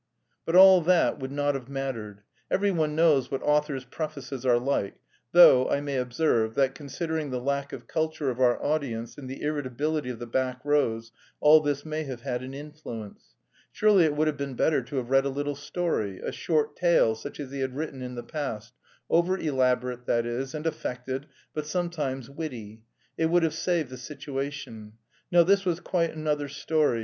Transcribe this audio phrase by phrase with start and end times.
[0.47, 4.95] But all that would not have mattered; every one knows what authors' prefaces are like,
[5.31, 9.43] though, I may observe, that considering the lack of culture of our audience and the
[9.43, 13.35] irritability of the back rows, all this may have had an influence.
[13.71, 17.13] Surely it would have been better to have read a little story, a short tale
[17.13, 18.73] such as he had written in the past
[19.07, 22.81] over elaborate, that is, and affected, but sometimes witty.
[23.19, 24.93] It would have saved the situation.
[25.31, 26.99] No, this was quite another story!